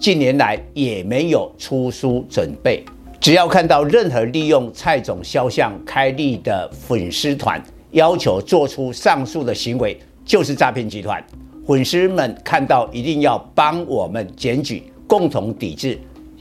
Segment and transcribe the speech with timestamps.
[0.00, 2.82] 近年来也没有出书准备。
[3.20, 11.22] 只要看到任何利用蔡总肖像开立的粉丝团，要求做出上述的行为，就是诈骗集团。
[11.66, 15.98] 粉丝们看到一定要帮我们检举，共同抵制。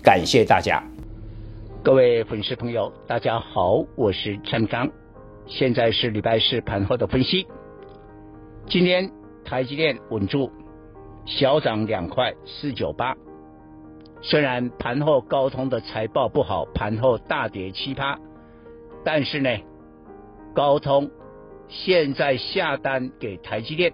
[0.00, 0.80] 感谢大家。
[1.82, 4.88] 各位粉丝朋友，大家好，我是陈刚，
[5.48, 7.44] 现在是礼拜四盘后的分析。
[8.68, 9.10] 今天
[9.44, 10.48] 台积电稳住，
[11.26, 13.12] 小涨两块四九八。
[14.22, 18.18] 虽然盘后高通的财报不好，盘后大跌七趴，
[19.04, 19.50] 但是呢，
[20.54, 21.10] 高通
[21.68, 23.92] 现在下单给台积电，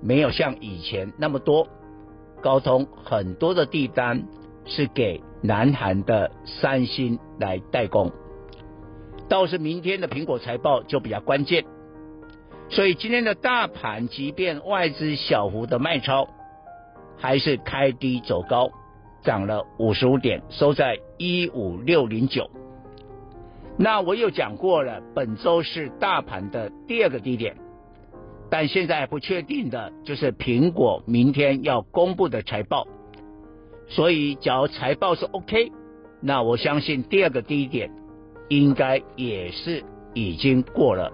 [0.00, 1.68] 没有像以前那么多，
[2.42, 4.24] 高通很多的地单
[4.64, 5.22] 是给。
[5.42, 8.12] 南韩的三星来代工，
[9.26, 11.64] 倒是明天的苹果财报就比较关键，
[12.68, 16.28] 所以今天的大盘即便外资小幅的卖超，
[17.16, 18.70] 还是开低走高，
[19.22, 22.50] 涨了五十五点，收在一五六零九。
[23.76, 27.56] 那我有讲过了，本周是大盘的第二个低点，
[28.50, 32.86] 但现在不确定的就是苹果明天要公布的财报。
[33.88, 35.72] 所以，假如财报是 OK，
[36.20, 37.90] 那我相信第二个低点
[38.48, 39.82] 应该也是
[40.14, 41.10] 已经过了。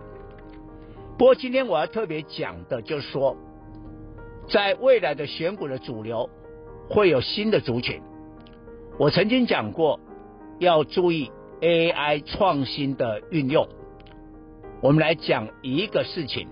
[1.16, 3.36] 不过今天我要特别讲的就是说，
[4.48, 6.28] 在未来的选股的主流
[6.88, 8.00] 会有新的族群。
[8.98, 10.00] 我曾经讲过，
[10.58, 13.68] 要注意 AI 创新的运用。
[14.80, 16.48] 我们来讲一个事情：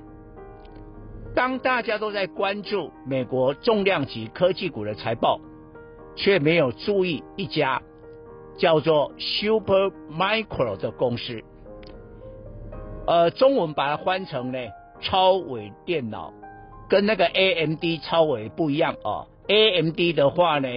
[1.34, 5.40] 当大家都在关注美国重量级科技股的财报。
[6.16, 7.82] 却没有注意一家
[8.56, 11.42] 叫做 Super Micro 的公司，
[13.04, 14.58] 呃，中文把它换成呢
[15.00, 16.32] 超微电脑，
[16.88, 19.26] 跟那个 AMD 超微不一样哦。
[19.48, 20.68] AMD 的话呢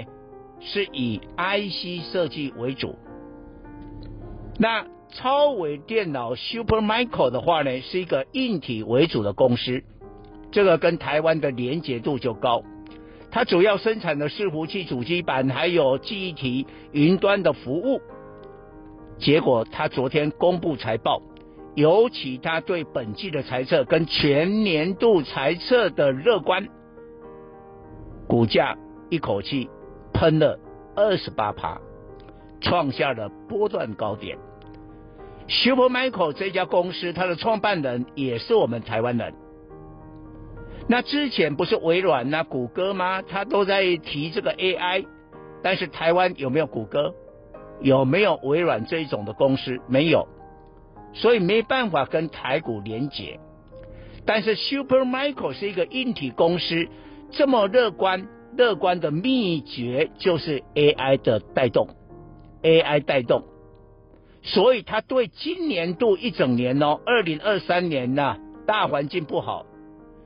[0.59, 2.95] 是以 IC 设计为主，
[4.59, 9.83] 那超微电脑 Super Micro 的话呢是一个硬体为主的公司，
[10.51, 12.63] 这个跟台湾的连结度就高。
[13.29, 18.01] 它主要生产的伺服器、主机板，还有记忆体、云端的服务。
[19.19, 21.22] 结果，它昨天公布财报，
[21.75, 26.67] 尤其它对本季的财测跟全年度财测的乐观，
[28.27, 28.77] 股价
[29.09, 29.69] 一口气
[30.13, 30.59] 喷了
[30.95, 31.79] 二十八趴，
[32.59, 34.38] 创下了波段高点。
[35.47, 39.33] Supermicro 这家公司，它的创办人也是我们台湾人。
[40.89, 43.21] 那之前不是微软呐、谷歌吗？
[43.21, 45.05] 他都在提这个 AI，
[45.61, 47.13] 但是台湾有没有谷歌？
[47.79, 49.79] 有没有微软这一种的公司？
[49.88, 50.27] 没有，
[51.13, 53.39] 所以没办法跟台股连结。
[54.25, 56.88] 但是 Supermicro 是一个硬体公司，
[57.31, 58.27] 这么乐观，
[58.57, 61.89] 乐观的秘诀就是 AI 的带动
[62.63, 63.43] ，AI 带动，
[64.41, 69.65] 所以他对今年度一整年哦，二零二三年呐、啊，大环境不好。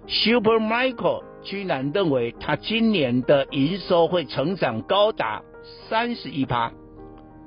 [0.07, 5.41] ，Super Michael 居然认为他今年的营收会成长高达
[5.89, 6.71] 三十一趴，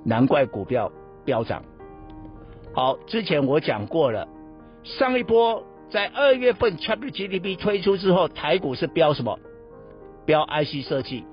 [0.05, 0.91] 难怪股票
[1.25, 1.63] 飙涨。
[2.73, 4.27] 好，之前我讲过了，
[4.83, 9.39] 上一波在二月份 ChatGPT 推出之后，台股是飙什么？
[10.27, 11.25] 飙 IC 设计，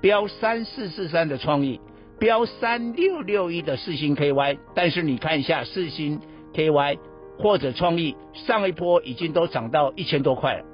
[0.00, 1.80] 飙三四四三的创意，
[2.18, 4.58] 飙三六六一的四星 KY。
[4.74, 6.20] 但是你看一下四星
[6.54, 6.98] KY。
[7.38, 10.64] 或者创意上一波已经都涨到一千多块了，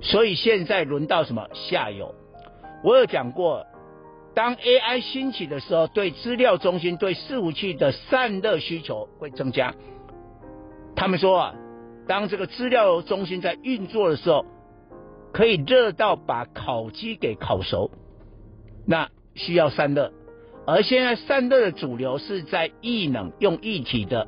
[0.00, 2.14] 所以现在轮到什么下游？
[2.84, 3.66] 我有讲过，
[4.32, 9.74] 当 AI 兴起的时候，对资料中心、对伺服器的散热需求会增加。
[10.94, 11.54] 他们说啊，
[12.08, 14.46] 当这个资料中心在运作的时候，
[15.32, 17.90] 可以热到把烤鸡给烤熟，
[18.86, 20.10] 那需要散热。
[20.66, 24.26] 而现在散热的主流是在液冷用液体的。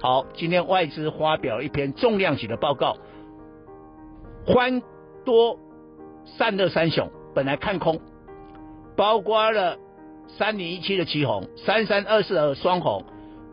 [0.00, 2.96] 好，今天外资发表一篇重量级的报告，
[4.46, 4.80] 欢
[5.24, 5.58] 多
[6.24, 8.00] 散热三雄本来看空，
[8.96, 9.76] 包括了
[10.38, 13.04] 三零一七的奇鋐、三三二四的双鸿，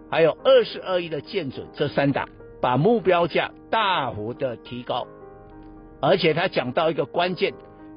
[0.09, 2.30] 还有二四二一的建准这三档，
[2.62, 5.07] 把目标价大幅的提高，
[6.01, 7.54] 而且他讲到一个关键，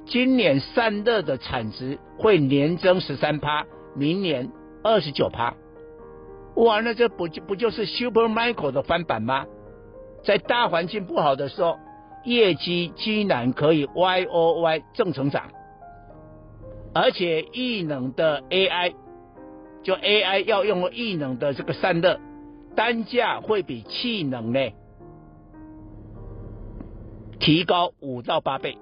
[0.07, 4.51] 今年散热的产值会年增十三趴，明年
[4.83, 5.55] 二十九趴。
[6.57, 9.47] 哇，那这不就不就是 Super Micro 的翻版吗？
[10.25, 11.79] 在大环境不好的时候，
[12.25, 15.45] 业绩居然可以 Y O Y 正成长，
[16.93, 18.93] 而且异能的 AI，
[19.83, 22.21] 就 AI 要用异能的这个散热，
[22.75, 24.61] 单价会比气能呢
[27.39, 28.77] 提高五到八倍。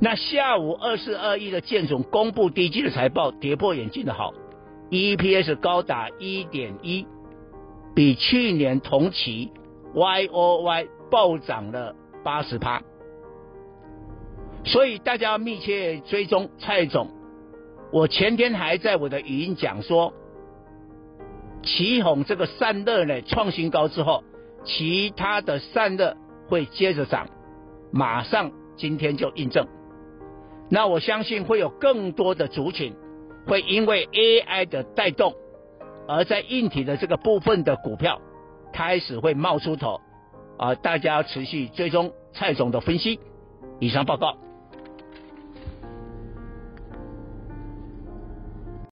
[0.00, 4.32] 那下午二四二一的建总公布第一季的财报，跌破眼镜的好
[4.90, 7.06] ，EPS 高达一点一，
[7.94, 9.52] 比去年同期
[9.92, 11.94] Y O Y 暴涨了
[12.24, 12.82] 八十趴。
[14.64, 17.08] 所以大家要密切追踪蔡总。
[17.92, 20.12] 我前天还在我的语音讲说，
[21.62, 24.24] 奇鋐这个散热呢创新高之后，
[24.64, 26.16] 其他的散热
[26.48, 27.28] 会接着涨，
[27.92, 29.66] 马上今天就印证。
[30.70, 32.94] 那我相信会有更多的族群
[33.46, 35.34] 会因为 AI 的带动，
[36.08, 38.20] 而在硬体的这个部分的股票
[38.72, 40.00] 开始会冒出头
[40.58, 40.74] 啊！
[40.76, 43.18] 大家要持续追踪蔡总的分析。
[43.80, 44.36] 以上报告。